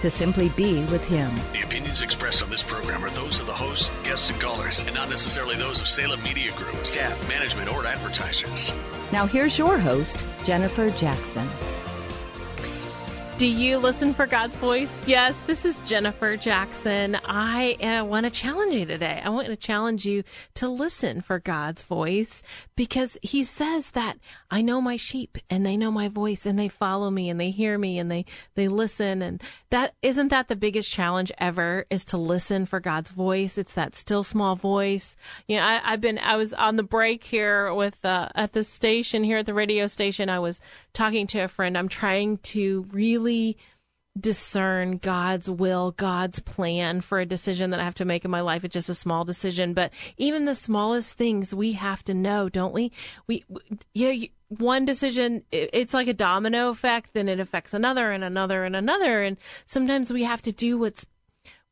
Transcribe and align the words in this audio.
to 0.00 0.10
simply 0.10 0.48
be 0.50 0.84
with 0.86 1.06
Him. 1.06 1.30
The 1.52 1.62
opinions 1.62 2.00
expressed 2.00 2.42
on 2.42 2.50
this 2.50 2.62
program 2.62 3.04
are 3.04 3.10
those 3.10 3.40
of 3.40 3.46
the 3.46 3.54
hosts, 3.54 3.90
guests, 4.04 4.30
and 4.30 4.40
callers, 4.40 4.80
and 4.82 4.94
not 4.94 5.10
necessarily 5.10 5.56
those 5.56 5.80
of 5.80 5.88
Salem 5.88 6.22
Media 6.22 6.52
Group, 6.52 6.84
staff, 6.84 7.28
management, 7.28 7.72
or 7.72 7.86
advertisers. 7.86 8.72
Now, 9.12 9.26
here's 9.26 9.58
your 9.58 9.78
host, 9.78 10.24
Jennifer 10.44 10.90
Jackson. 10.90 11.48
Do 13.38 13.46
you 13.46 13.78
listen 13.78 14.14
for 14.14 14.26
God's 14.26 14.56
voice? 14.56 14.90
Yes, 15.06 15.40
this 15.42 15.64
is 15.64 15.78
Jennifer 15.86 16.36
Jackson. 16.36 17.16
I 17.24 17.74
uh, 17.74 18.04
want 18.04 18.24
to 18.24 18.30
challenge 18.30 18.74
you 18.74 18.84
today. 18.84 19.22
I 19.24 19.28
want 19.28 19.46
to 19.46 19.54
challenge 19.54 20.04
you 20.04 20.24
to 20.54 20.68
listen 20.68 21.20
for 21.20 21.38
God's 21.38 21.84
voice 21.84 22.42
because 22.74 23.16
He 23.22 23.44
says 23.44 23.92
that 23.92 24.18
I 24.50 24.60
know 24.60 24.80
my 24.80 24.96
sheep 24.96 25.38
and 25.48 25.64
they 25.64 25.76
know 25.76 25.92
my 25.92 26.08
voice 26.08 26.46
and 26.46 26.58
they 26.58 26.66
follow 26.66 27.10
me 27.10 27.30
and 27.30 27.40
they 27.40 27.50
hear 27.50 27.78
me 27.78 28.00
and 28.00 28.10
they 28.10 28.24
they 28.56 28.66
listen 28.66 29.22
and 29.22 29.40
that 29.70 29.94
isn't 30.02 30.28
that 30.28 30.48
the 30.48 30.56
biggest 30.56 30.90
challenge 30.90 31.30
ever 31.38 31.86
is 31.90 32.04
to 32.06 32.16
listen 32.16 32.66
for 32.66 32.80
God's 32.80 33.10
voice. 33.10 33.56
It's 33.56 33.74
that 33.74 33.94
still 33.94 34.24
small 34.24 34.56
voice. 34.56 35.14
You 35.46 35.58
know, 35.58 35.62
I, 35.62 35.80
I've 35.84 36.00
been 36.00 36.18
I 36.18 36.34
was 36.34 36.52
on 36.54 36.74
the 36.74 36.82
break 36.82 37.22
here 37.22 37.72
with 37.72 38.04
uh, 38.04 38.30
at 38.34 38.52
the 38.52 38.64
station 38.64 39.22
here 39.22 39.38
at 39.38 39.46
the 39.46 39.54
radio 39.54 39.86
station. 39.86 40.28
I 40.28 40.40
was 40.40 40.60
talking 40.92 41.28
to 41.28 41.38
a 41.38 41.46
friend. 41.46 41.78
I'm 41.78 41.88
trying 41.88 42.38
to 42.38 42.84
really 42.90 43.27
discern 44.18 44.98
God's 44.98 45.48
will, 45.50 45.92
God's 45.92 46.40
plan 46.40 47.00
for 47.00 47.20
a 47.20 47.26
decision 47.26 47.70
that 47.70 47.80
I 47.80 47.84
have 47.84 47.94
to 47.94 48.04
make 48.04 48.24
in 48.24 48.30
my 48.30 48.40
life. 48.40 48.64
It's 48.64 48.72
just 48.72 48.88
a 48.88 48.94
small 48.94 49.24
decision, 49.24 49.74
but 49.74 49.92
even 50.16 50.44
the 50.44 50.54
smallest 50.54 51.14
things 51.14 51.54
we 51.54 51.72
have 51.72 52.02
to 52.04 52.14
know, 52.14 52.48
don't 52.48 52.74
we? 52.74 52.90
We, 53.26 53.44
you 53.94 54.12
know, 54.12 54.26
one 54.48 54.84
decision, 54.84 55.42
it's 55.52 55.94
like 55.94 56.08
a 56.08 56.14
domino 56.14 56.70
effect, 56.70 57.12
then 57.12 57.28
it 57.28 57.38
affects 57.38 57.74
another 57.74 58.10
and 58.10 58.24
another 58.24 58.64
and 58.64 58.74
another. 58.74 59.22
And 59.22 59.36
sometimes 59.66 60.12
we 60.12 60.24
have 60.24 60.42
to 60.42 60.52
do 60.52 60.78
what's 60.78 61.06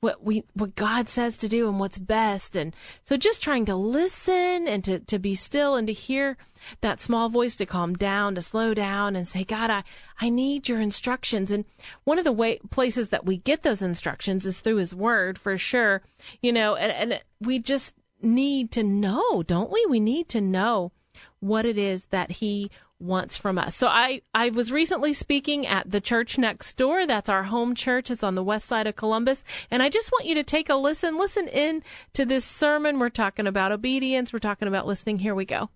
what 0.00 0.22
we 0.22 0.44
what 0.54 0.74
God 0.74 1.08
says 1.08 1.36
to 1.38 1.48
do 1.48 1.68
and 1.68 1.80
what's 1.80 1.98
best. 1.98 2.54
And 2.56 2.74
so 3.02 3.16
just 3.16 3.42
trying 3.42 3.64
to 3.66 3.74
listen 3.74 4.68
and 4.68 4.84
to, 4.84 5.00
to 5.00 5.18
be 5.18 5.34
still 5.34 5.74
and 5.74 5.86
to 5.86 5.92
hear 5.92 6.36
that 6.80 7.00
small 7.00 7.28
voice 7.28 7.56
to 7.56 7.66
calm 7.66 7.94
down, 7.94 8.34
to 8.34 8.42
slow 8.42 8.74
down 8.74 9.16
and 9.16 9.26
say, 9.26 9.44
God, 9.44 9.70
I, 9.70 9.84
I 10.20 10.28
need 10.28 10.68
your 10.68 10.80
instructions. 10.80 11.50
And 11.50 11.64
one 12.04 12.18
of 12.18 12.24
the 12.24 12.32
way 12.32 12.58
places 12.70 13.08
that 13.10 13.24
we 13.24 13.38
get 13.38 13.62
those 13.62 13.82
instructions 13.82 14.44
is 14.44 14.60
through 14.60 14.76
his 14.76 14.94
word 14.94 15.38
for 15.38 15.56
sure. 15.56 16.02
You 16.42 16.52
know, 16.52 16.76
and, 16.76 16.92
and 16.92 17.22
we 17.40 17.58
just 17.58 17.94
need 18.20 18.72
to 18.72 18.82
know, 18.82 19.42
don't 19.42 19.70
we? 19.70 19.84
We 19.88 20.00
need 20.00 20.28
to 20.30 20.40
know 20.40 20.92
what 21.40 21.64
it 21.64 21.78
is 21.78 22.06
that 22.06 22.32
he 22.32 22.70
wants 22.98 23.36
from 23.36 23.58
us. 23.58 23.76
So 23.76 23.88
I, 23.88 24.22
I 24.34 24.50
was 24.50 24.72
recently 24.72 25.12
speaking 25.12 25.66
at 25.66 25.90
the 25.90 26.00
church 26.00 26.38
next 26.38 26.76
door. 26.76 27.06
That's 27.06 27.28
our 27.28 27.44
home 27.44 27.74
church. 27.74 28.10
It's 28.10 28.22
on 28.22 28.34
the 28.34 28.42
west 28.42 28.66
side 28.66 28.86
of 28.86 28.96
Columbus. 28.96 29.44
And 29.70 29.82
I 29.82 29.88
just 29.88 30.10
want 30.12 30.26
you 30.26 30.34
to 30.34 30.42
take 30.42 30.68
a 30.68 30.74
listen, 30.74 31.18
listen 31.18 31.48
in 31.48 31.82
to 32.14 32.24
this 32.24 32.44
sermon. 32.44 32.98
We're 32.98 33.10
talking 33.10 33.46
about 33.46 33.72
obedience. 33.72 34.32
We're 34.32 34.38
talking 34.38 34.68
about 34.68 34.86
listening. 34.86 35.18
Here 35.18 35.34
we 35.34 35.44
go. 35.44 35.70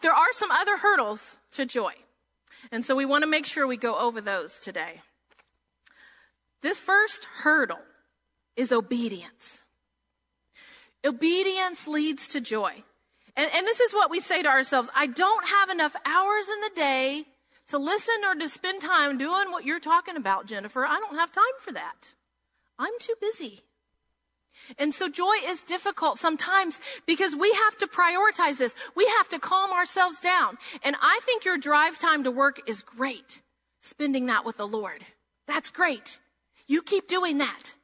There 0.00 0.12
are 0.12 0.32
some 0.32 0.50
other 0.50 0.78
hurdles 0.78 1.38
to 1.52 1.66
joy. 1.66 1.92
And 2.72 2.84
so 2.84 2.94
we 2.94 3.04
want 3.04 3.22
to 3.22 3.30
make 3.30 3.46
sure 3.46 3.66
we 3.66 3.76
go 3.76 3.98
over 3.98 4.20
those 4.20 4.58
today. 4.58 5.02
The 6.62 6.74
first 6.74 7.26
hurdle 7.42 7.82
is 8.56 8.72
obedience. 8.72 9.64
Obedience 11.04 11.86
leads 11.86 12.26
to 12.28 12.40
joy. 12.40 12.82
And, 13.36 13.50
and 13.52 13.66
this 13.66 13.80
is 13.80 13.92
what 13.92 14.10
we 14.10 14.20
say 14.20 14.42
to 14.42 14.48
ourselves 14.48 14.90
I 14.94 15.06
don't 15.06 15.46
have 15.46 15.70
enough 15.70 15.96
hours 16.06 16.46
in 16.48 16.60
the 16.60 16.70
day 16.74 17.24
to 17.68 17.78
listen 17.78 18.14
or 18.24 18.34
to 18.34 18.48
spend 18.48 18.82
time 18.82 19.18
doing 19.18 19.50
what 19.50 19.64
you're 19.64 19.80
talking 19.80 20.16
about, 20.16 20.46
Jennifer. 20.46 20.84
I 20.84 20.98
don't 20.98 21.16
have 21.16 21.32
time 21.32 21.44
for 21.60 21.72
that. 21.72 22.14
I'm 22.78 22.92
too 23.00 23.14
busy. 23.20 23.60
And 24.78 24.94
so 24.94 25.08
joy 25.08 25.34
is 25.44 25.62
difficult 25.62 26.18
sometimes 26.18 26.80
because 27.06 27.34
we 27.34 27.52
have 27.52 27.76
to 27.78 27.86
prioritize 27.86 28.58
this. 28.58 28.74
We 28.94 29.06
have 29.18 29.28
to 29.30 29.38
calm 29.38 29.72
ourselves 29.72 30.20
down. 30.20 30.58
And 30.82 30.96
I 31.02 31.20
think 31.22 31.44
your 31.44 31.58
drive 31.58 31.98
time 31.98 32.24
to 32.24 32.30
work 32.30 32.60
is 32.68 32.82
great. 32.82 33.42
Spending 33.80 34.26
that 34.26 34.44
with 34.44 34.56
the 34.56 34.66
Lord. 34.66 35.04
That's 35.46 35.70
great. 35.70 36.18
You 36.66 36.82
keep 36.82 37.08
doing 37.08 37.38
that. 37.38 37.74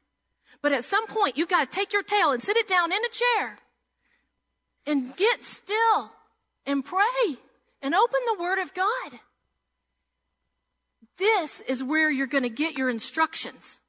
But 0.61 0.71
at 0.71 0.83
some 0.83 1.07
point, 1.07 1.37
you've 1.37 1.49
got 1.49 1.69
to 1.69 1.75
take 1.75 1.93
your 1.93 2.03
tail 2.03 2.31
and 2.31 2.41
sit 2.41 2.57
it 2.57 2.67
down 2.67 2.91
in 2.91 2.99
a 3.03 3.09
chair 3.09 3.59
and 4.85 5.15
get 5.15 5.43
still 5.43 6.11
and 6.65 6.83
pray 6.83 7.37
and 7.81 7.95
open 7.95 8.19
the 8.25 8.41
Word 8.41 8.59
of 8.59 8.73
God. 8.73 9.19
This 11.17 11.61
is 11.61 11.83
where 11.83 12.09
you're 12.09 12.27
going 12.27 12.43
to 12.43 12.49
get 12.49 12.77
your 12.77 12.89
instructions. 12.89 13.79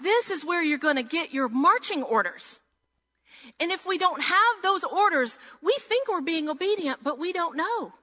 This 0.00 0.30
is 0.30 0.44
where 0.44 0.62
you're 0.62 0.78
going 0.78 0.96
to 0.96 1.02
get 1.02 1.32
your 1.32 1.48
marching 1.48 2.02
orders. 2.02 2.60
And 3.58 3.72
if 3.72 3.86
we 3.86 3.98
don't 3.98 4.22
have 4.22 4.62
those 4.62 4.84
orders, 4.84 5.38
we 5.62 5.74
think 5.80 6.08
we're 6.08 6.20
being 6.20 6.48
obedient, 6.48 7.02
but 7.02 7.18
we 7.18 7.32
don't 7.32 7.56
know 7.56 7.94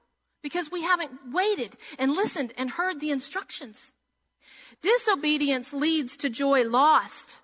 because 0.42 0.70
we 0.70 0.82
haven't 0.82 1.12
waited 1.32 1.76
and 1.98 2.12
listened 2.12 2.52
and 2.58 2.70
heard 2.70 3.00
the 3.00 3.10
instructions. 3.10 3.92
Disobedience 4.82 5.72
leads 5.72 6.16
to 6.18 6.28
joy 6.28 6.64
lost. 6.64 7.40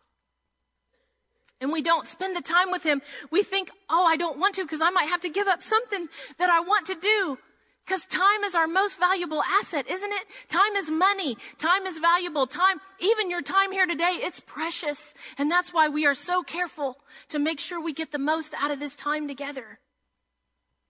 And 1.62 1.72
we 1.72 1.80
don't 1.80 2.08
spend 2.08 2.36
the 2.36 2.42
time 2.42 2.70
with 2.72 2.82
Him. 2.82 3.00
We 3.30 3.42
think, 3.42 3.70
oh, 3.88 4.04
I 4.04 4.16
don't 4.16 4.38
want 4.38 4.56
to 4.56 4.64
because 4.64 4.82
I 4.82 4.90
might 4.90 5.08
have 5.08 5.20
to 5.22 5.30
give 5.30 5.46
up 5.46 5.62
something 5.62 6.08
that 6.38 6.50
I 6.50 6.60
want 6.60 6.86
to 6.88 6.96
do. 6.96 7.38
Because 7.86 8.04
time 8.04 8.44
is 8.44 8.54
our 8.54 8.66
most 8.66 8.98
valuable 8.98 9.42
asset, 9.42 9.88
isn't 9.88 10.12
it? 10.12 10.24
Time 10.48 10.74
is 10.76 10.90
money. 10.90 11.36
Time 11.58 11.86
is 11.86 11.98
valuable. 11.98 12.46
Time, 12.46 12.80
even 13.00 13.30
your 13.30 13.42
time 13.42 13.72
here 13.72 13.86
today, 13.86 14.18
it's 14.20 14.40
precious. 14.40 15.14
And 15.38 15.50
that's 15.50 15.72
why 15.72 15.88
we 15.88 16.04
are 16.04 16.14
so 16.14 16.42
careful 16.42 16.98
to 17.28 17.38
make 17.38 17.58
sure 17.58 17.80
we 17.80 17.92
get 17.92 18.12
the 18.12 18.18
most 18.18 18.54
out 18.60 18.70
of 18.70 18.80
this 18.80 18.94
time 18.94 19.26
together. 19.26 19.78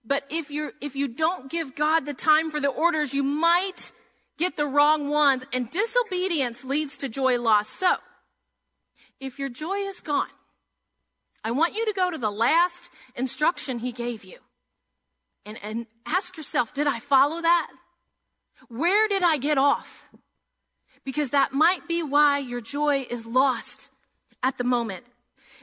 But 0.05 0.25
if 0.29 0.51
you're, 0.51 0.73
if 0.81 0.95
you 0.95 1.07
don't 1.07 1.49
give 1.49 1.75
God 1.75 2.05
the 2.05 2.13
time 2.13 2.51
for 2.51 2.59
the 2.59 2.69
orders, 2.69 3.13
you 3.13 3.23
might 3.23 3.91
get 4.37 4.57
the 4.57 4.65
wrong 4.65 5.09
ones 5.09 5.45
and 5.53 5.69
disobedience 5.69 6.63
leads 6.63 6.97
to 6.97 7.09
joy 7.09 7.39
loss. 7.39 7.69
So, 7.69 7.95
if 9.19 9.39
your 9.39 9.49
joy 9.49 9.77
is 9.77 10.01
gone, 10.01 10.27
I 11.43 11.51
want 11.51 11.75
you 11.75 11.85
to 11.85 11.93
go 11.93 12.09
to 12.09 12.17
the 12.17 12.31
last 12.31 12.89
instruction 13.15 13.79
he 13.79 13.91
gave 13.91 14.23
you 14.23 14.37
and, 15.45 15.57
and 15.61 15.85
ask 16.05 16.37
yourself, 16.37 16.73
did 16.73 16.87
I 16.87 16.99
follow 16.99 17.41
that? 17.41 17.67
Where 18.69 19.07
did 19.07 19.23
I 19.23 19.37
get 19.37 19.57
off? 19.57 20.09
Because 21.03 21.31
that 21.31 21.51
might 21.51 21.87
be 21.87 22.01
why 22.01 22.39
your 22.39 22.61
joy 22.61 23.05
is 23.09 23.25
lost 23.25 23.91
at 24.41 24.57
the 24.57 24.63
moment. 24.63 25.05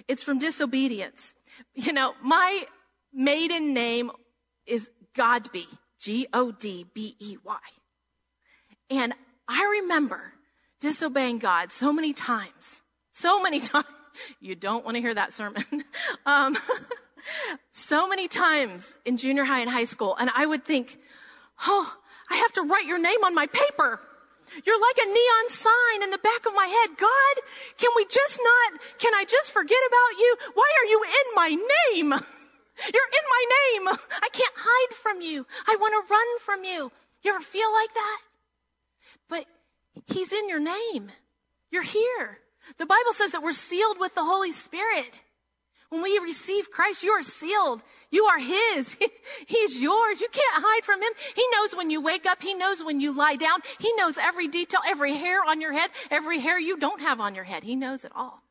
It's 0.06 0.22
from 0.22 0.38
disobedience. 0.38 1.34
You 1.74 1.92
know, 1.92 2.14
my 2.22 2.64
maiden 3.12 3.72
name 3.72 4.10
is 4.66 4.90
Godbey, 5.14 5.66
G 5.98 6.26
O 6.32 6.52
D 6.52 6.86
B 6.92 7.16
E 7.18 7.36
Y. 7.42 7.58
And 8.90 9.14
I 9.48 9.80
remember 9.82 10.34
disobeying 10.80 11.38
God 11.38 11.72
so 11.72 11.92
many 11.92 12.12
times, 12.12 12.82
so 13.12 13.42
many 13.42 13.60
times. 13.60 13.86
You 14.40 14.54
don't 14.54 14.84
want 14.84 14.96
to 14.96 15.00
hear 15.00 15.14
that 15.14 15.32
sermon. 15.32 15.64
um, 16.26 16.56
so 17.72 18.08
many 18.08 18.28
times 18.28 18.98
in 19.04 19.16
junior 19.16 19.44
high 19.44 19.60
and 19.60 19.70
high 19.70 19.84
school, 19.84 20.16
and 20.18 20.30
I 20.34 20.46
would 20.46 20.64
think, 20.64 20.98
oh, 21.66 21.96
I 22.30 22.36
have 22.36 22.52
to 22.54 22.62
write 22.62 22.86
your 22.86 23.00
name 23.00 23.24
on 23.24 23.34
my 23.34 23.46
paper. 23.46 24.00
You're 24.64 24.80
like 24.80 24.98
a 24.98 25.06
neon 25.06 25.48
sign 25.48 26.02
in 26.02 26.10
the 26.10 26.18
back 26.18 26.46
of 26.46 26.54
my 26.54 26.66
head. 26.66 26.98
God, 26.98 27.44
can 27.78 27.90
we 27.94 28.04
just 28.06 28.40
not, 28.42 28.80
can 28.98 29.14
I 29.14 29.24
just 29.24 29.52
forget 29.52 29.78
about 29.86 30.18
you? 30.18 30.36
Why 30.54 30.68
are 30.80 30.86
you 30.86 31.02
in 31.04 31.34
my 31.34 31.48
name? 31.48 32.10
You're 32.94 33.10
in 33.12 33.26
my 33.28 33.44
name. 33.60 33.98
I 34.22 34.28
can't 34.32 34.54
hide 34.56 34.96
from 34.96 35.20
you. 35.20 35.46
I 35.68 35.76
want 35.78 35.92
to 35.92 36.12
run 36.12 36.38
from 36.40 36.64
you. 36.64 36.90
You 37.22 37.34
ever 37.34 37.40
feel 37.40 37.70
like 37.72 37.92
that? 37.94 38.20
But 39.28 39.44
he's 40.06 40.32
in 40.32 40.48
your 40.48 40.60
name. 40.60 41.12
You're 41.70 41.82
here. 41.82 42.38
The 42.78 42.86
Bible 42.86 43.12
says 43.12 43.32
that 43.32 43.42
we're 43.42 43.52
sealed 43.52 43.98
with 43.98 44.14
the 44.14 44.24
Holy 44.24 44.52
Spirit. 44.52 45.22
When 45.90 46.02
we 46.02 46.18
receive 46.18 46.70
Christ, 46.70 47.02
you 47.02 47.10
are 47.10 47.22
sealed. 47.22 47.82
You 48.10 48.24
are 48.24 48.38
His. 48.38 48.96
He's 49.46 49.82
yours. 49.82 50.20
You 50.20 50.28
can't 50.30 50.64
hide 50.64 50.84
from 50.84 51.02
Him. 51.02 51.12
He 51.34 51.44
knows 51.52 51.74
when 51.74 51.90
you 51.90 52.00
wake 52.00 52.26
up. 52.26 52.42
He 52.42 52.54
knows 52.54 52.82
when 52.84 53.00
you 53.00 53.16
lie 53.16 53.34
down. 53.34 53.58
He 53.80 53.92
knows 53.94 54.16
every 54.16 54.46
detail, 54.46 54.80
every 54.86 55.16
hair 55.16 55.40
on 55.44 55.60
your 55.60 55.72
head, 55.72 55.90
every 56.10 56.38
hair 56.38 56.60
you 56.60 56.76
don't 56.76 57.00
have 57.00 57.20
on 57.20 57.34
your 57.34 57.44
head. 57.44 57.64
He 57.64 57.74
knows 57.74 58.04
it 58.04 58.12
all. 58.14 58.42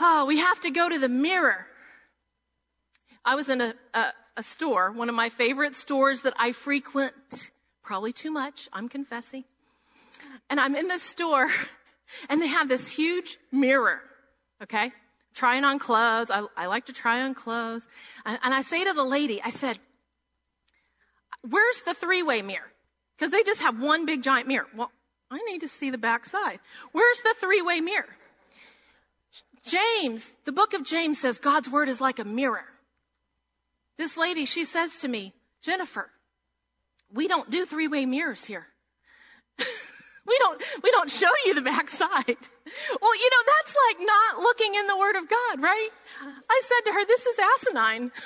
Oh, 0.00 0.26
we 0.26 0.38
have 0.38 0.60
to 0.60 0.70
go 0.70 0.88
to 0.88 0.98
the 0.98 1.08
mirror. 1.08 1.66
I 3.24 3.34
was 3.34 3.48
in 3.48 3.60
a, 3.60 3.74
a, 3.94 4.12
a 4.36 4.42
store, 4.44 4.92
one 4.92 5.08
of 5.08 5.14
my 5.14 5.28
favorite 5.28 5.74
stores 5.74 6.22
that 6.22 6.34
I 6.38 6.52
frequent, 6.52 7.50
probably 7.82 8.12
too 8.12 8.30
much, 8.30 8.68
I'm 8.72 8.88
confessing. 8.88 9.44
And 10.50 10.60
I'm 10.60 10.74
in 10.74 10.88
this 10.88 11.02
store 11.02 11.48
and 12.28 12.40
they 12.40 12.46
have 12.46 12.68
this 12.68 12.90
huge 12.90 13.38
mirror, 13.52 14.00
okay? 14.62 14.92
Trying 15.34 15.64
on 15.64 15.78
clothes. 15.78 16.30
I, 16.30 16.46
I 16.56 16.66
like 16.66 16.86
to 16.86 16.92
try 16.92 17.22
on 17.22 17.34
clothes. 17.34 17.86
And, 18.24 18.38
and 18.42 18.54
I 18.54 18.62
say 18.62 18.84
to 18.84 18.92
the 18.92 19.04
lady, 19.04 19.40
I 19.42 19.50
said, 19.50 19.78
where's 21.48 21.82
the 21.82 21.94
three-way 21.94 22.42
mirror? 22.42 22.72
Because 23.16 23.32
they 23.32 23.42
just 23.42 23.60
have 23.60 23.80
one 23.80 24.06
big 24.06 24.22
giant 24.22 24.48
mirror. 24.48 24.66
Well, 24.74 24.90
I 25.30 25.38
need 25.50 25.60
to 25.60 25.68
see 25.68 25.90
the 25.90 25.98
back 25.98 26.24
side. 26.24 26.60
Where's 26.92 27.20
the 27.20 27.34
three-way 27.38 27.80
mirror? 27.80 28.16
James, 29.64 30.32
the 30.44 30.52
book 30.52 30.72
of 30.72 30.84
James 30.84 31.20
says 31.20 31.38
God's 31.38 31.68
word 31.68 31.88
is 31.88 32.00
like 32.00 32.18
a 32.18 32.24
mirror. 32.24 32.64
This 33.98 34.16
lady, 34.16 34.44
she 34.44 34.64
says 34.64 34.98
to 34.98 35.08
me, 35.08 35.34
Jennifer, 35.60 36.10
we 37.12 37.28
don't 37.28 37.50
do 37.50 37.66
three-way 37.66 38.06
mirrors 38.06 38.44
here. 38.44 38.68
We 40.28 40.36
don't, 40.38 40.62
we 40.82 40.90
don't 40.90 41.10
show 41.10 41.30
you 41.46 41.54
the 41.54 41.62
backside. 41.62 42.36
Well, 43.00 43.16
you 43.16 43.30
know, 43.32 43.42
that's 43.56 43.74
like 43.88 44.06
not 44.06 44.38
looking 44.38 44.74
in 44.74 44.86
the 44.86 44.96
word 44.96 45.16
of 45.16 45.28
God, 45.28 45.62
right? 45.62 45.88
I 46.22 46.62
said 46.64 46.84
to 46.86 46.92
her, 46.92 47.04
this 47.06 47.26
is 47.26 47.38
asinine. 47.38 48.12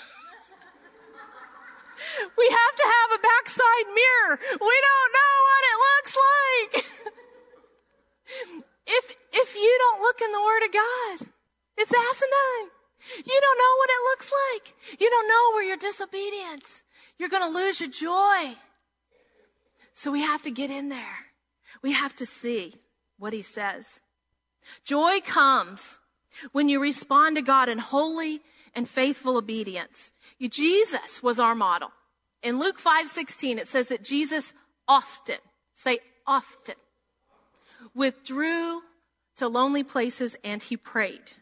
we 2.39 2.49
have 2.51 2.77
to 2.77 2.85
have 2.85 3.13
a 3.15 3.19
backside 3.23 3.87
mirror. 3.95 4.39
We 4.61 4.83
don't 4.89 5.13
know 5.15 5.35
what 5.49 5.63
it 5.71 5.77
looks 5.87 6.17
like. 6.29 6.73
if, 8.87 9.17
if 9.33 9.55
you 9.55 9.77
don't 9.79 10.03
look 10.03 10.21
in 10.21 10.33
the 10.33 10.43
word 10.43 10.65
of 10.67 10.73
God, 10.73 11.29
it's 11.79 11.93
asinine. 11.93 12.71
You 13.17 13.41
don't 13.41 13.59
know 13.59 13.77
what 13.79 13.91
it 13.91 14.03
looks 14.11 14.33
like. 14.51 14.75
You 15.01 15.11
don't 15.11 15.29
know 15.29 15.53
where 15.55 15.65
your 15.65 15.77
disobedience. 15.77 16.85
You're 17.19 17.29
going 17.29 17.43
to 17.43 17.59
lose 17.59 17.81
your 17.81 17.91
joy. 17.91 18.57
So 19.93 20.11
we 20.11 20.23
have 20.23 20.43
to 20.43 20.51
get 20.51 20.71
in 20.71 20.89
there. 20.89 21.27
We 21.83 21.93
have 21.93 22.15
to 22.17 22.27
see 22.27 22.77
what 23.19 23.33
he 23.33 23.43
says. 23.43 24.01
Joy 24.85 25.21
comes 25.21 25.99
when 26.53 26.69
you 26.69 26.81
respond 26.81 27.37
to 27.37 27.43
God 27.43 27.69
in 27.69 27.79
holy 27.79 28.41
and 28.75 28.89
faithful 28.89 29.37
obedience. 29.37 30.13
You, 30.39 30.49
Jesus 30.49 31.23
was 31.23 31.39
our 31.39 31.55
model. 31.55 31.93
In 32.43 32.59
Luke 32.59 32.81
5:16 32.81 33.59
it 33.59 33.69
says 33.69 33.89
that 33.89 34.03
Jesus 34.03 34.55
often, 34.89 35.39
say 35.75 35.99
often, 36.27 36.77
withdrew 37.95 38.83
to 39.37 39.49
lonely 39.49 39.85
places 39.85 40.37
and 40.43 40.63
he 40.63 40.77
prayed. 40.77 41.33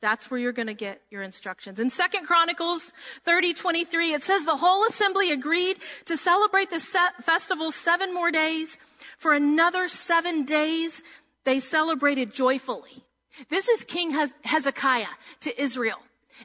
That's 0.00 0.30
where 0.30 0.40
you're 0.40 0.52
going 0.52 0.66
to 0.66 0.74
get 0.74 1.02
your 1.10 1.22
instructions. 1.22 1.78
In 1.78 1.90
Second 1.90 2.24
Chronicles 2.24 2.92
30, 3.24 3.52
23, 3.52 4.14
it 4.14 4.22
says 4.22 4.44
the 4.44 4.56
whole 4.56 4.86
assembly 4.86 5.30
agreed 5.30 5.76
to 6.06 6.16
celebrate 6.16 6.70
the 6.70 6.80
festival 7.22 7.70
seven 7.70 8.14
more 8.14 8.30
days. 8.30 8.78
For 9.20 9.34
another 9.34 9.86
seven 9.86 10.46
days, 10.46 11.02
they 11.44 11.60
celebrated 11.60 12.32
joyfully. 12.32 13.04
This 13.50 13.68
is 13.68 13.84
King 13.84 14.16
Hezekiah 14.44 15.14
to 15.40 15.62
Israel. 15.62 15.98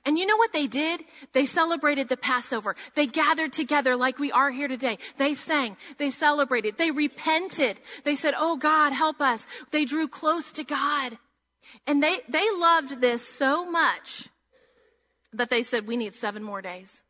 And 0.05 0.19
you 0.19 0.25
know 0.25 0.35
what 0.35 0.51
they 0.51 0.67
did? 0.67 1.05
They 1.31 1.45
celebrated 1.45 2.09
the 2.09 2.17
Passover. 2.17 2.75
They 2.95 3.07
gathered 3.07 3.53
together 3.53 3.95
like 3.95 4.19
we 4.19 4.29
are 4.29 4.51
here 4.51 4.67
today. 4.67 4.97
They 5.15 5.33
sang. 5.33 5.77
They 5.97 6.09
celebrated. 6.09 6.75
They 6.75 6.91
repented. 6.91 7.79
They 8.03 8.13
said, 8.13 8.33
Oh 8.37 8.57
God, 8.57 8.91
help 8.91 9.21
us. 9.21 9.47
They 9.71 9.85
drew 9.85 10.09
close 10.09 10.51
to 10.51 10.65
God. 10.65 11.17
And 11.87 12.03
they, 12.03 12.19
they 12.27 12.45
loved 12.57 12.99
this 12.99 13.25
so 13.25 13.65
much 13.65 14.27
that 15.31 15.49
they 15.49 15.63
said, 15.63 15.87
we 15.87 15.95
need 15.95 16.13
seven 16.13 16.43
more 16.43 16.61
days. 16.61 17.03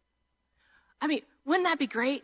I 1.01 1.07
mean, 1.07 1.21
wouldn't 1.43 1.65
that 1.65 1.79
be 1.79 1.87
great? 1.87 2.23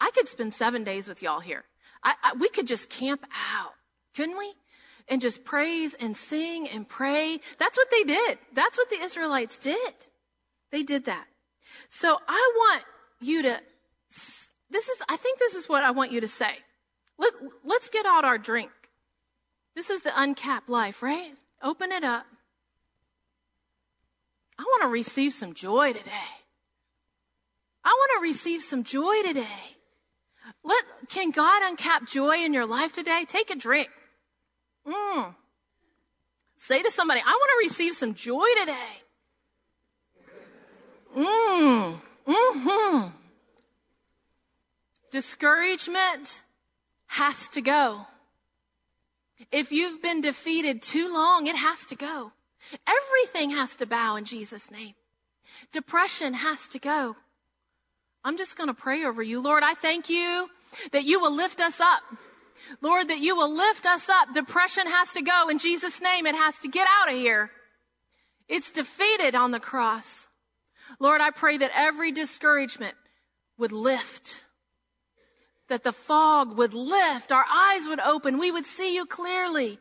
I 0.00 0.10
could 0.12 0.28
spend 0.28 0.54
seven 0.54 0.82
days 0.82 1.06
with 1.08 1.22
y'all 1.22 1.40
here. 1.40 1.64
I, 2.02 2.14
I, 2.22 2.32
we 2.34 2.48
could 2.48 2.66
just 2.66 2.90
camp 2.90 3.24
out, 3.54 3.72
couldn't 4.14 4.38
we? 4.38 4.54
And 5.08 5.20
just 5.20 5.44
praise 5.44 5.94
and 5.94 6.16
sing 6.16 6.68
and 6.68 6.88
pray. 6.88 7.40
That's 7.58 7.76
what 7.76 7.90
they 7.90 8.04
did. 8.04 8.38
That's 8.54 8.78
what 8.78 8.90
the 8.90 9.00
Israelites 9.00 9.58
did. 9.58 9.94
They 10.70 10.82
did 10.82 11.04
that. 11.06 11.26
So 11.88 12.18
I 12.28 12.52
want 12.56 12.84
you 13.20 13.42
to, 13.42 13.60
this 14.10 14.88
is, 14.88 15.02
I 15.08 15.16
think 15.16 15.38
this 15.38 15.54
is 15.54 15.68
what 15.68 15.82
I 15.82 15.90
want 15.90 16.12
you 16.12 16.20
to 16.20 16.28
say. 16.28 16.58
Let, 17.18 17.32
let's 17.64 17.88
get 17.88 18.06
out 18.06 18.24
our 18.24 18.38
drink. 18.38 18.70
This 19.74 19.90
is 19.90 20.02
the 20.02 20.12
uncapped 20.14 20.68
life, 20.68 21.02
right? 21.02 21.32
Open 21.62 21.92
it 21.92 22.04
up. 22.04 22.24
I 24.58 24.62
want 24.62 24.82
to 24.82 24.88
receive 24.88 25.32
some 25.32 25.54
joy 25.54 25.92
today. 25.92 26.10
I 27.84 27.88
want 27.88 28.10
to 28.18 28.28
receive 28.28 28.62
some 28.62 28.84
joy 28.84 29.22
today. 29.22 29.76
Let, 30.62 30.84
can 31.08 31.30
God 31.30 31.62
uncap 31.62 32.08
joy 32.08 32.36
in 32.38 32.52
your 32.52 32.66
life 32.66 32.92
today? 32.92 33.24
Take 33.26 33.50
a 33.50 33.56
drink. 33.56 33.88
Mm. 34.86 35.34
Say 36.56 36.82
to 36.82 36.90
somebody, 36.90 37.20
I 37.20 37.30
want 37.30 37.50
to 37.54 37.68
receive 37.68 37.94
some 37.94 38.14
joy 38.14 38.46
today. 38.60 39.02
Mm. 41.16 42.00
Mm-hmm. 42.26 43.08
Discouragement 45.10 46.42
has 47.06 47.48
to 47.48 47.60
go. 47.60 48.06
If 49.50 49.72
you've 49.72 50.02
been 50.02 50.20
defeated 50.20 50.82
too 50.82 51.12
long, 51.12 51.46
it 51.46 51.56
has 51.56 51.84
to 51.86 51.96
go. 51.96 52.32
Everything 52.86 53.50
has 53.50 53.74
to 53.76 53.86
bow 53.86 54.16
in 54.16 54.24
Jesus' 54.24 54.70
name. 54.70 54.94
Depression 55.72 56.34
has 56.34 56.68
to 56.68 56.78
go. 56.78 57.16
I'm 58.24 58.36
just 58.36 58.56
going 58.56 58.68
to 58.68 58.74
pray 58.74 59.04
over 59.04 59.22
you. 59.22 59.40
Lord, 59.40 59.62
I 59.62 59.74
thank 59.74 60.08
you 60.08 60.48
that 60.92 61.04
you 61.04 61.20
will 61.20 61.34
lift 61.34 61.60
us 61.60 61.80
up. 61.80 62.02
Lord, 62.80 63.08
that 63.08 63.20
you 63.20 63.36
will 63.36 63.54
lift 63.54 63.86
us 63.86 64.08
up. 64.08 64.32
Depression 64.34 64.86
has 64.86 65.12
to 65.12 65.22
go. 65.22 65.48
In 65.48 65.58
Jesus' 65.58 66.00
name, 66.00 66.26
it 66.26 66.34
has 66.34 66.58
to 66.60 66.68
get 66.68 66.86
out 67.00 67.10
of 67.10 67.16
here. 67.16 67.50
It's 68.48 68.70
defeated 68.70 69.34
on 69.34 69.50
the 69.50 69.60
cross. 69.60 70.26
Lord, 70.98 71.20
I 71.20 71.30
pray 71.30 71.56
that 71.56 71.70
every 71.74 72.12
discouragement 72.12 72.94
would 73.56 73.72
lift 73.72 74.44
that 75.70 75.84
the 75.84 75.92
fog 75.92 76.58
would 76.58 76.74
lift, 76.74 77.32
our 77.32 77.46
eyes 77.50 77.86
would 77.88 78.00
open, 78.00 78.38
we 78.38 78.50
would 78.50 78.66
see 78.66 78.94
you 78.94 79.06
clearly. 79.06 79.78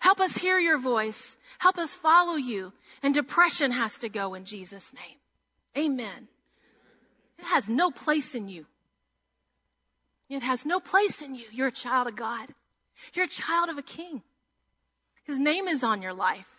Help 0.00 0.20
us 0.20 0.38
hear 0.38 0.58
your 0.58 0.78
voice. 0.78 1.36
Help 1.58 1.76
us 1.76 1.94
follow 1.94 2.36
you. 2.36 2.72
And 3.02 3.12
depression 3.12 3.72
has 3.72 3.98
to 3.98 4.08
go 4.08 4.34
in 4.34 4.44
Jesus' 4.44 4.94
name. 4.94 5.18
Amen. 5.76 6.28
It 7.42 7.46
has 7.48 7.68
no 7.68 7.90
place 7.90 8.36
in 8.36 8.48
you. 8.48 8.66
It 10.28 10.42
has 10.42 10.64
no 10.64 10.78
place 10.78 11.20
in 11.20 11.34
you. 11.34 11.46
You're 11.52 11.68
a 11.68 11.72
child 11.72 12.06
of 12.06 12.14
God. 12.14 12.50
You're 13.12 13.24
a 13.24 13.28
child 13.28 13.68
of 13.68 13.76
a 13.76 13.82
king. 13.82 14.22
His 15.24 15.40
name 15.40 15.66
is 15.66 15.82
on 15.82 16.02
your 16.02 16.14
life. 16.14 16.56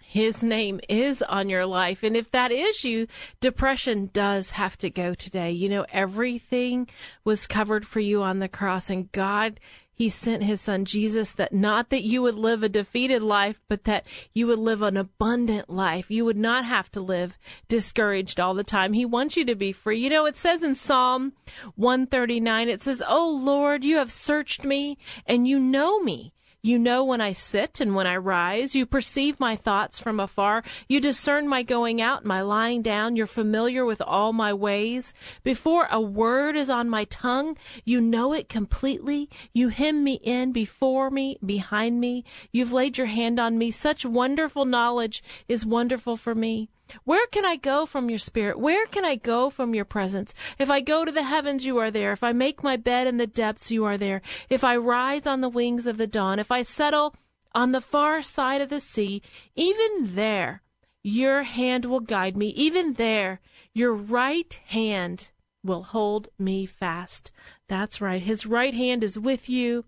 His 0.00 0.44
name 0.44 0.80
is 0.88 1.20
on 1.22 1.48
your 1.48 1.66
life. 1.66 2.04
And 2.04 2.16
if 2.16 2.30
that 2.30 2.52
is 2.52 2.84
you, 2.84 3.08
depression 3.40 4.10
does 4.12 4.52
have 4.52 4.78
to 4.78 4.88
go 4.88 5.14
today. 5.14 5.50
You 5.50 5.68
know, 5.68 5.84
everything 5.92 6.88
was 7.24 7.48
covered 7.48 7.84
for 7.84 7.98
you 7.98 8.22
on 8.22 8.38
the 8.38 8.48
cross 8.48 8.88
and 8.88 9.10
God 9.10 9.58
he 9.94 10.08
sent 10.08 10.42
his 10.42 10.60
son 10.60 10.84
Jesus 10.84 11.32
that 11.32 11.52
not 11.52 11.90
that 11.90 12.02
you 12.02 12.20
would 12.22 12.34
live 12.34 12.62
a 12.62 12.68
defeated 12.68 13.22
life, 13.22 13.60
but 13.68 13.84
that 13.84 14.04
you 14.34 14.46
would 14.48 14.58
live 14.58 14.82
an 14.82 14.96
abundant 14.96 15.70
life. 15.70 16.10
You 16.10 16.24
would 16.24 16.36
not 16.36 16.64
have 16.64 16.90
to 16.92 17.00
live 17.00 17.38
discouraged 17.68 18.40
all 18.40 18.54
the 18.54 18.64
time. 18.64 18.92
He 18.92 19.04
wants 19.04 19.36
you 19.36 19.44
to 19.44 19.54
be 19.54 19.72
free. 19.72 20.00
You 20.00 20.10
know, 20.10 20.26
it 20.26 20.36
says 20.36 20.62
in 20.62 20.74
Psalm 20.74 21.32
139, 21.76 22.68
it 22.68 22.82
says, 22.82 23.02
Oh 23.06 23.30
Lord, 23.30 23.84
you 23.84 23.96
have 23.98 24.10
searched 24.10 24.64
me 24.64 24.98
and 25.26 25.46
you 25.46 25.58
know 25.60 26.00
me. 26.00 26.32
You 26.64 26.78
know 26.78 27.04
when 27.04 27.20
I 27.20 27.32
sit 27.32 27.78
and 27.78 27.94
when 27.94 28.06
I 28.06 28.16
rise. 28.16 28.74
You 28.74 28.86
perceive 28.86 29.38
my 29.38 29.54
thoughts 29.54 29.98
from 29.98 30.18
afar. 30.18 30.64
You 30.88 30.98
discern 30.98 31.46
my 31.46 31.62
going 31.62 32.00
out 32.00 32.24
my 32.24 32.40
lying 32.40 32.80
down. 32.80 33.16
You're 33.16 33.26
familiar 33.26 33.84
with 33.84 34.00
all 34.00 34.32
my 34.32 34.54
ways. 34.54 35.12
Before 35.42 35.88
a 35.90 36.00
word 36.00 36.56
is 36.56 36.70
on 36.70 36.88
my 36.88 37.04
tongue, 37.04 37.58
you 37.84 38.00
know 38.00 38.32
it 38.32 38.48
completely. 38.48 39.28
You 39.52 39.68
hem 39.68 40.02
me 40.02 40.14
in 40.22 40.52
before 40.52 41.10
me, 41.10 41.36
behind 41.44 42.00
me. 42.00 42.24
You've 42.50 42.72
laid 42.72 42.96
your 42.96 43.08
hand 43.08 43.38
on 43.38 43.58
me. 43.58 43.70
Such 43.70 44.06
wonderful 44.06 44.64
knowledge 44.64 45.22
is 45.46 45.66
wonderful 45.66 46.16
for 46.16 46.34
me. 46.34 46.70
Where 47.04 47.26
can 47.28 47.44
I 47.44 47.56
go 47.56 47.86
from 47.86 48.08
your 48.08 48.18
spirit? 48.18 48.58
Where 48.58 48.86
can 48.86 49.04
I 49.04 49.16
go 49.16 49.50
from 49.50 49.74
your 49.74 49.84
presence? 49.84 50.34
If 50.58 50.70
I 50.70 50.80
go 50.80 51.04
to 51.04 51.12
the 51.12 51.22
heavens, 51.22 51.64
you 51.64 51.78
are 51.78 51.90
there. 51.90 52.12
If 52.12 52.22
I 52.22 52.32
make 52.32 52.62
my 52.62 52.76
bed 52.76 53.06
in 53.06 53.16
the 53.16 53.26
depths, 53.26 53.70
you 53.70 53.84
are 53.84 53.98
there. 53.98 54.22
If 54.48 54.64
I 54.64 54.76
rise 54.76 55.26
on 55.26 55.40
the 55.40 55.48
wings 55.48 55.86
of 55.86 55.96
the 55.96 56.06
dawn, 56.06 56.38
if 56.38 56.50
I 56.52 56.62
settle 56.62 57.14
on 57.54 57.72
the 57.72 57.80
far 57.80 58.22
side 58.22 58.60
of 58.60 58.68
the 58.68 58.80
sea, 58.80 59.22
even 59.54 60.14
there, 60.14 60.62
your 61.02 61.42
hand 61.42 61.84
will 61.84 62.00
guide 62.00 62.36
me. 62.36 62.48
Even 62.48 62.94
there, 62.94 63.40
your 63.72 63.94
right 63.94 64.58
hand 64.66 65.30
will 65.62 65.82
hold 65.82 66.28
me 66.38 66.66
fast. 66.66 67.30
That's 67.68 68.00
right. 68.00 68.22
His 68.22 68.46
right 68.46 68.74
hand 68.74 69.02
is 69.02 69.18
with 69.18 69.48
you. 69.48 69.84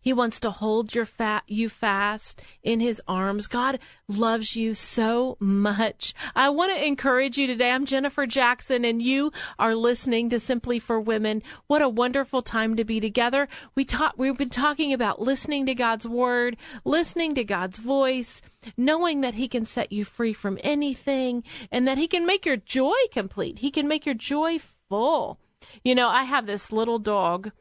He 0.00 0.12
wants 0.12 0.40
to 0.40 0.50
hold 0.50 0.94
your 0.94 1.04
fat 1.04 1.44
you 1.46 1.68
fast 1.68 2.40
in 2.62 2.80
his 2.80 3.00
arms. 3.06 3.46
God 3.46 3.78
loves 4.08 4.56
you 4.56 4.74
so 4.74 5.36
much. 5.40 6.14
I 6.34 6.48
want 6.50 6.72
to 6.72 6.86
encourage 6.86 7.38
you 7.38 7.46
today. 7.46 7.70
I'm 7.70 7.84
Jennifer 7.84 8.26
Jackson 8.26 8.84
and 8.84 9.00
you 9.02 9.32
are 9.58 9.74
listening 9.74 10.30
to 10.30 10.40
Simply 10.40 10.78
for 10.78 11.00
Women. 11.00 11.42
What 11.66 11.82
a 11.82 11.88
wonderful 11.88 12.42
time 12.42 12.76
to 12.76 12.84
be 12.84 13.00
together. 13.00 13.48
We 13.74 13.84
talk 13.84 14.14
we've 14.16 14.36
been 14.36 14.50
talking 14.50 14.92
about 14.92 15.20
listening 15.20 15.66
to 15.66 15.74
God's 15.74 16.06
word, 16.06 16.56
listening 16.84 17.34
to 17.34 17.44
God's 17.44 17.78
voice, 17.78 18.42
knowing 18.76 19.20
that 19.20 19.34
he 19.34 19.48
can 19.48 19.64
set 19.64 19.92
you 19.92 20.04
free 20.04 20.32
from 20.32 20.58
anything 20.62 21.42
and 21.70 21.86
that 21.86 21.98
he 21.98 22.08
can 22.08 22.26
make 22.26 22.44
your 22.44 22.56
joy 22.56 22.98
complete. 23.12 23.58
He 23.60 23.70
can 23.70 23.88
make 23.88 24.06
your 24.06 24.14
joy 24.14 24.58
full. 24.88 25.38
You 25.84 25.94
know, 25.94 26.08
I 26.08 26.24
have 26.24 26.46
this 26.46 26.72
little 26.72 26.98
dog 26.98 27.52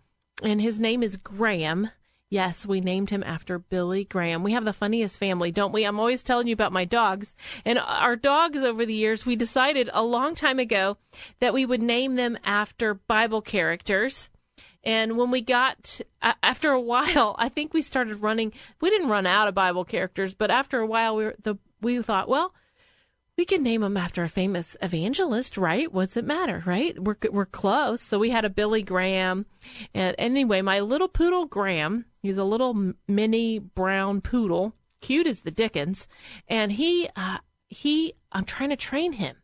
and 0.41 0.61
his 0.61 0.79
name 0.79 1.03
is 1.03 1.17
Graham 1.17 1.91
Yes, 2.31 2.63
we 2.63 2.79
named 2.79 3.09
him 3.09 3.23
after 3.23 3.57
Billy 3.57 4.03
Graham. 4.03 4.43
We 4.43 4.51
have 4.51 4.65
the 4.65 4.71
funniest 4.71 5.17
family, 5.17 5.51
don't 5.51 5.71
we? 5.71 5.83
I'm 5.83 5.99
always 5.99 6.21
telling 6.21 6.45
you 6.45 6.53
about 6.53 6.71
my 6.71 6.85
dogs. 6.85 7.35
And 7.65 7.79
our 7.79 8.15
dogs 8.15 8.63
over 8.63 8.85
the 8.85 8.93
years, 8.93 9.25
we 9.25 9.35
decided 9.35 9.89
a 9.93 10.03
long 10.03 10.35
time 10.35 10.59
ago 10.59 10.97
that 11.39 11.55
we 11.55 11.65
would 11.65 11.81
name 11.81 12.15
them 12.15 12.37
after 12.43 12.93
Bible 12.93 13.41
characters. 13.41 14.29
And 14.83 15.17
when 15.17 15.31
we 15.31 15.41
got, 15.41 16.01
after 16.21 16.71
a 16.71 16.79
while, 16.79 17.35
I 17.39 17.49
think 17.49 17.73
we 17.73 17.81
started 17.81 18.21
running, 18.21 18.53
we 18.79 18.91
didn't 18.91 19.09
run 19.09 19.25
out 19.25 19.47
of 19.47 19.55
Bible 19.55 19.83
characters, 19.83 20.35
but 20.35 20.51
after 20.51 20.79
a 20.79 20.87
while, 20.87 21.15
we, 21.15 21.25
were, 21.25 21.35
the, 21.41 21.55
we 21.81 21.99
thought, 22.01 22.29
well, 22.29 22.53
we 23.39 23.45
can 23.45 23.63
name 23.63 23.81
him 23.81 23.95
after 23.95 24.21
a 24.21 24.27
famous 24.27 24.75
evangelist, 24.81 25.57
right? 25.57 25.93
What's 25.93 26.17
it 26.17 26.25
matter, 26.25 26.61
right? 26.65 27.01
We're 27.01 27.15
we're 27.31 27.45
close. 27.45 28.01
So 28.01 28.19
we 28.19 28.31
had 28.31 28.43
a 28.43 28.49
Billy 28.49 28.81
Graham, 28.81 29.45
and 29.93 30.13
anyway, 30.17 30.61
my 30.61 30.81
little 30.81 31.07
poodle 31.07 31.45
Graham, 31.45 32.03
he's 32.21 32.37
a 32.37 32.43
little 32.43 32.91
mini 33.07 33.57
brown 33.57 34.19
poodle, 34.19 34.75
cute 34.99 35.25
as 35.25 35.39
the 35.39 35.51
dickens, 35.51 36.05
and 36.49 36.73
he 36.73 37.07
uh, 37.15 37.37
he 37.69 38.13
I'm 38.33 38.43
trying 38.43 38.71
to 38.71 38.75
train 38.75 39.13
him. 39.13 39.37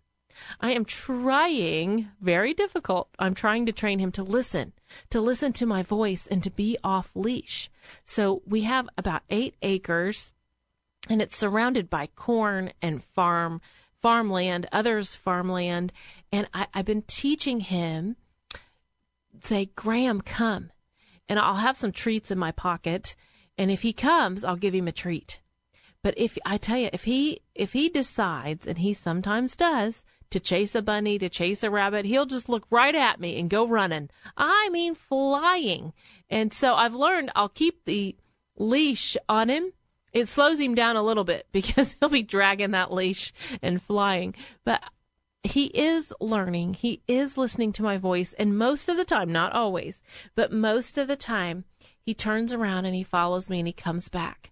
I 0.59 0.73
am 0.73 0.83
trying, 0.83 2.09
very 2.19 2.53
difficult. 2.53 3.07
I'm 3.17 3.33
trying 3.33 3.65
to 3.67 3.71
train 3.71 3.99
him 3.99 4.11
to 4.11 4.23
listen, 4.23 4.73
to 5.11 5.21
listen 5.21 5.53
to 5.53 5.65
my 5.65 5.83
voice 5.83 6.27
and 6.27 6.43
to 6.43 6.51
be 6.51 6.77
off 6.83 7.11
leash. 7.15 7.71
So 8.03 8.41
we 8.45 8.63
have 8.63 8.89
about 8.97 9.21
eight 9.29 9.55
acres 9.61 10.33
and 11.09 11.21
it's 11.21 11.37
surrounded 11.37 11.89
by 11.89 12.07
corn 12.07 12.73
and 12.81 13.03
farm 13.03 13.61
farmland, 14.05 14.67
others 14.71 15.15
farmland. 15.15 15.91
And 16.31 16.47
I, 16.53 16.67
I've 16.75 16.85
been 16.85 17.01
teaching 17.07 17.61
him, 17.61 18.17
say, 19.41 19.71
Graham, 19.75 20.21
come. 20.21 20.71
And 21.27 21.39
I'll 21.39 21.55
have 21.55 21.75
some 21.75 21.91
treats 21.91 22.29
in 22.29 22.37
my 22.37 22.51
pocket. 22.51 23.15
And 23.57 23.71
if 23.71 23.81
he 23.81 23.93
comes, 23.93 24.43
I'll 24.43 24.57
give 24.57 24.75
him 24.75 24.87
a 24.87 24.91
treat. 24.91 25.41
But 26.03 26.13
if 26.17 26.37
I 26.45 26.57
tell 26.57 26.77
you, 26.77 26.91
if 26.93 27.05
he 27.05 27.41
if 27.55 27.73
he 27.73 27.89
decides, 27.89 28.67
and 28.67 28.77
he 28.77 28.93
sometimes 28.93 29.55
does, 29.55 30.05
to 30.29 30.39
chase 30.39 30.75
a 30.75 30.83
bunny, 30.83 31.17
to 31.17 31.27
chase 31.27 31.63
a 31.63 31.71
rabbit, 31.71 32.05
he'll 32.05 32.27
just 32.27 32.47
look 32.47 32.67
right 32.69 32.93
at 32.93 33.19
me 33.19 33.39
and 33.39 33.49
go 33.49 33.65
running. 33.65 34.11
I 34.37 34.69
mean, 34.69 34.93
flying. 34.93 35.93
And 36.29 36.53
so 36.53 36.75
I've 36.75 36.93
learned 36.93 37.31
I'll 37.35 37.49
keep 37.49 37.85
the 37.85 38.15
leash 38.55 39.17
on 39.27 39.49
him 39.49 39.73
it 40.15 40.29
slows 40.29 40.61
him 40.61 40.73
down 40.73 40.95
a 40.95 41.03
little 41.03 41.25
bit 41.25 41.45
because 41.51 41.95
he'll 41.99 42.09
be 42.09 42.23
dragging 42.23 42.71
that 42.71 42.91
leash 42.91 43.33
and 43.61 43.81
flying. 43.81 44.33
But 44.63 44.81
he 45.43 45.65
is 45.65 46.11
learning. 46.19 46.75
He 46.75 47.01
is 47.07 47.37
listening 47.37 47.73
to 47.73 47.83
my 47.83 47.97
voice. 47.97 48.33
And 48.33 48.57
most 48.57 48.89
of 48.89 48.97
the 48.97 49.05
time, 49.05 49.31
not 49.31 49.51
always, 49.51 50.01
but 50.33 50.51
most 50.51 50.97
of 50.97 51.07
the 51.07 51.17
time, 51.17 51.65
he 52.01 52.13
turns 52.13 52.53
around 52.53 52.85
and 52.85 52.95
he 52.95 53.03
follows 53.03 53.49
me 53.49 53.59
and 53.59 53.67
he 53.67 53.73
comes 53.73 54.09
back. 54.09 54.51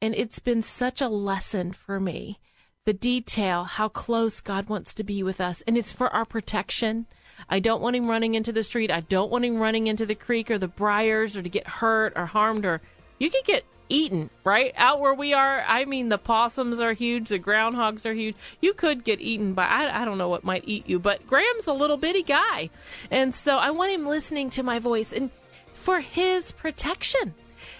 And 0.00 0.14
it's 0.14 0.38
been 0.38 0.62
such 0.62 1.00
a 1.00 1.08
lesson 1.08 1.72
for 1.72 1.98
me. 1.98 2.38
The 2.84 2.92
detail, 2.92 3.64
how 3.64 3.88
close 3.88 4.40
God 4.40 4.68
wants 4.68 4.94
to 4.94 5.02
be 5.02 5.22
with 5.22 5.40
us. 5.40 5.62
And 5.66 5.76
it's 5.76 5.92
for 5.92 6.08
our 6.10 6.24
protection. 6.24 7.06
I 7.50 7.58
don't 7.58 7.82
want 7.82 7.96
him 7.96 8.08
running 8.08 8.36
into 8.36 8.52
the 8.52 8.62
street. 8.62 8.90
I 8.92 9.00
don't 9.00 9.32
want 9.32 9.44
him 9.44 9.58
running 9.58 9.88
into 9.88 10.06
the 10.06 10.14
creek 10.14 10.50
or 10.50 10.58
the 10.58 10.68
briars 10.68 11.36
or 11.36 11.42
to 11.42 11.48
get 11.48 11.66
hurt 11.66 12.12
or 12.14 12.26
harmed 12.26 12.64
or 12.64 12.80
you 13.18 13.30
could 13.30 13.44
get 13.44 13.64
eaten, 13.88 14.30
right? 14.44 14.72
Out 14.76 15.00
where 15.00 15.14
we 15.14 15.32
are, 15.32 15.64
I 15.66 15.84
mean, 15.84 16.08
the 16.08 16.18
possums 16.18 16.80
are 16.80 16.92
huge, 16.92 17.28
the 17.28 17.38
groundhogs 17.38 18.04
are 18.04 18.14
huge. 18.14 18.36
You 18.60 18.72
could 18.72 19.04
get 19.04 19.20
eaten 19.20 19.54
by, 19.54 19.66
I, 19.66 20.02
I 20.02 20.04
don't 20.04 20.18
know 20.18 20.28
what 20.28 20.44
might 20.44 20.64
eat 20.66 20.88
you, 20.88 20.98
but 20.98 21.26
Graham's 21.26 21.66
a 21.66 21.72
little 21.72 21.96
bitty 21.96 22.22
guy. 22.22 22.70
And 23.10 23.34
so 23.34 23.58
I 23.58 23.70
want 23.70 23.92
him 23.92 24.06
listening 24.06 24.50
to 24.50 24.62
my 24.62 24.78
voice 24.78 25.12
and 25.12 25.30
for 25.74 26.00
his 26.00 26.52
protection. 26.52 27.34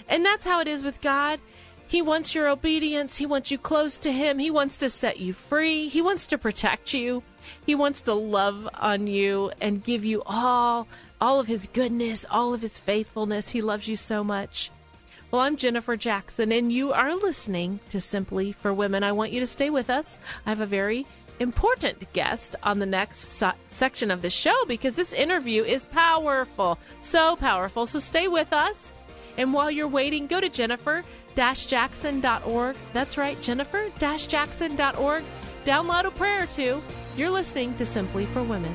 And 0.09 0.25
that's 0.25 0.47
how 0.47 0.61
it 0.61 0.69
is 0.69 0.83
with 0.83 1.01
God. 1.01 1.41
He 1.89 2.03
wants 2.03 2.35
your 2.35 2.49
obedience. 2.49 3.17
He 3.17 3.27
wants 3.27 3.51
you 3.51 3.59
close 3.59 3.97
to 3.99 4.13
Him. 4.13 4.39
He 4.39 4.51
wants 4.51 4.77
to 4.79 4.91
set 4.91 5.21
you 5.21 5.33
free. 5.33 5.89
He 5.89 6.03
wants 6.03 6.27
to 6.27 6.39
protect 6.39 6.93
you. 6.93 7.23
He 7.65 7.75
wants 7.77 8.03
to 8.03 8.15
love 8.15 8.69
on 8.75 9.07
you 9.07 9.53
and 9.61 9.85
give 9.85 10.05
you 10.05 10.23
all, 10.27 10.89
all 11.21 11.39
of 11.39 11.47
His 11.47 11.69
goodness, 11.69 12.27
all 12.29 12.53
of 12.53 12.61
His 12.61 12.79
faithfulness. 12.79 13.51
He 13.51 13.63
loves 13.63 13.87
you 13.87 13.95
so 13.95 14.25
much. 14.25 14.73
Well, 15.37 15.45
I'm 15.45 15.59
Jennifer 15.59 15.99
Jackson, 15.99 16.50
and 16.50 16.73
you 16.73 16.95
are 16.95 17.14
listening 17.14 17.81
to 17.90 18.00
Simply 18.00 18.52
for 18.52 18.73
Women. 18.73 19.02
I 19.02 19.12
want 19.12 19.33
you 19.33 19.40
to 19.40 19.47
stay 19.47 19.69
with 19.69 19.90
us. 19.90 20.19
I 20.47 20.49
have 20.49 20.62
a 20.62 20.66
very 20.66 21.05
important 21.40 22.11
guest 22.14 22.57
on 22.62 22.78
the 22.78 22.87
next 22.87 23.19
so- 23.19 23.52
section 23.66 24.11
of 24.11 24.23
the 24.23 24.31
show 24.31 24.64
because 24.64 24.97
this 24.97 25.12
interview 25.12 25.62
is 25.62 25.85
powerful, 25.85 26.78
so 27.02 27.37
powerful. 27.37 27.85
So 27.85 27.99
stay 27.99 28.28
with 28.28 28.55
us. 28.55 28.95
And 29.37 29.52
while 29.52 29.71
you're 29.71 29.87
waiting, 29.87 30.26
go 30.26 30.40
to 30.40 30.49
Jennifer 30.49 31.05
jackson.org. 31.35 32.76
That's 32.95 33.19
right, 33.19 33.38
Jennifer 33.43 33.90
jackson.org. 33.99 35.23
Download 35.66 36.05
a 36.07 36.11
prayer 36.12 36.45
or 36.45 36.47
two. 36.47 36.81
You're 37.14 37.28
listening 37.28 37.76
to 37.76 37.85
Simply 37.85 38.25
for 38.25 38.43
Women. 38.43 38.75